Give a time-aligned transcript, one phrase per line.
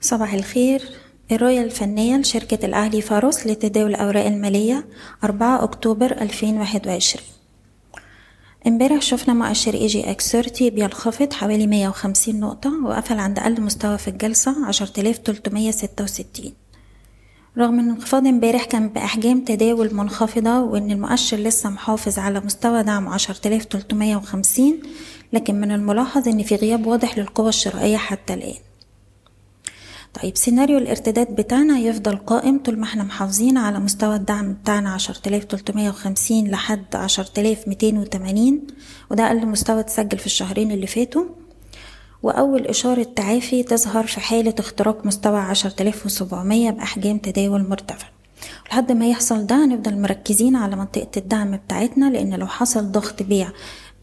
[0.00, 0.82] صباح الخير.
[1.32, 4.86] الرؤية الفنية لشركة الأهلي فاروس لتداول الأوراق المالية
[5.24, 7.24] 4 أكتوبر 2021
[8.66, 14.70] امبارح شفنا مؤشر EGX 30 بينخفض حوالي 150 نقطة وقفل عند أقل مستوى في الجلسة
[14.70, 16.52] 10366
[17.58, 23.08] رغم إن انخفاض امبارح كان بأحجام تداول منخفضة وإن المؤشر لسه محافظ على مستوى دعم
[23.08, 24.78] 10350
[25.32, 28.67] لكن من الملاحظ إن في غياب واضح للقوى الشرائية حتى الآن.
[30.14, 35.28] طيب سيناريو الارتداد بتاعنا يفضل قائم طول ما إحنا محافظين على مستوى الدعم بتاعنا عشرة
[35.28, 38.66] آلاف تلتمية وخمسين لحد عشرة آلاف ميتين وتمانين
[39.10, 41.24] وده أقل مستوى اتسجل في الشهرين اللي فاتوا.
[42.22, 48.06] وأول إشارة تعافي تظهر في حالة اختراق مستوى عشرة آلاف وسبعمية بأحجام تداول مرتفع.
[48.70, 53.48] لحد ما يحصل ده نفضل مركزين على منطقة الدعم بتاعتنا لأن لو حصل ضغط بيع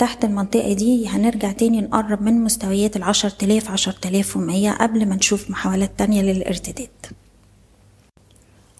[0.00, 5.16] تحت المنطقة دي هنرجع تاني نقرب من مستويات العشر تلاف عشر تلاف ومية قبل ما
[5.16, 6.88] نشوف محاولات تانية للارتداد.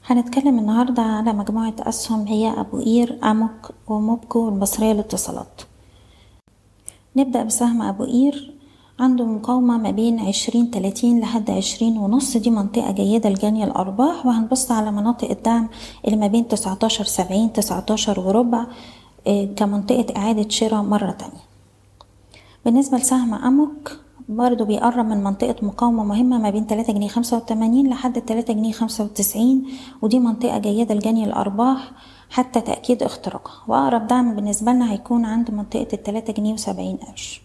[0.07, 5.63] هنتكلم النهاردة على مجموعة أسهم هي أبو قير أموك وموبكو والمصرية للاتصالات.
[7.17, 8.55] نبدأ بسهم أبو قير.
[9.01, 12.37] عنده مقاومة ما بين عشرين تلاتين لحد عشرين ونص.
[12.37, 14.27] دي منطقة جيدة لجني الأرباح.
[14.27, 15.69] وهنبص على مناطق الدعم
[16.05, 18.67] اللي ما بين تسعتاشر سبعين تسعتاشر وربع.
[19.57, 21.43] كمنطقة إعادة شراء مرة تانية.
[22.65, 23.97] بالنسبة لسهم أموك
[24.29, 28.73] برضو بيقرب من منطقة مقاومة مهمة ما بين تلاتة جنيه خمسة وتمانين لحد تلاتة جنيه
[28.73, 29.67] خمسة وتسعين
[30.03, 31.93] ودي منطقة جيدة لجني الأرباح
[32.31, 33.63] حتى تأكيد اختراقها.
[33.69, 37.43] وأقرب دعم بالنسبة لنا هيكون عند منطقة التلاتة جنيه وسبعين قرش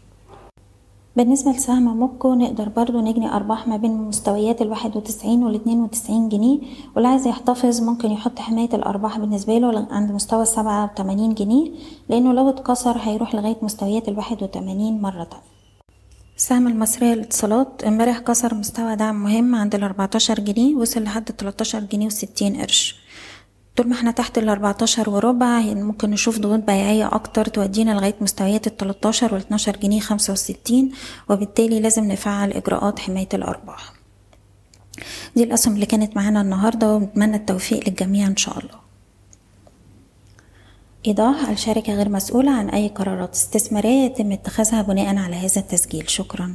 [1.16, 6.60] بالنسبة لسهم موبكو نقدر برضو نجني أرباح ما بين مستويات الواحد وتسعين والاتنين وتسعين جنيه.
[6.96, 11.72] واللي عايز يحتفظ ممكن يحط حماية الأرباح بالنسبة له عند مستوى سبعة وتمانين جنيه
[12.10, 15.24] لأنه لو اتكسر هيروح لغاية مستويات الواحد وتمانين مرة.
[15.24, 15.44] تانية
[16.38, 22.06] سهم المصرية للاتصالات امبارح كسر مستوى دعم مهم عند الأربعتاشر جنيه وصل لحد تلاتاشر جنيه
[22.06, 22.96] وستين قرش.
[23.76, 28.68] طول ما إحنا تحت ال 14 وربع ممكن نشوف ضغوط بيعية أكتر تودينا لغاية مستويات
[28.68, 30.92] ال 13 وال 12 جنيه 65
[31.30, 33.94] وبالتالي لازم نفعل إجراءات حماية الأرباح.
[35.36, 38.80] دي الأسهم اللي كانت معانا النهاردة ونتمنى التوفيق للجميع إن شاء الله.
[41.08, 46.10] إيضاح الشركة غير مسؤولة عن أي قرارات استثمارية يتم اتخاذها بناء على هذا التسجيل.
[46.10, 46.54] شكراً.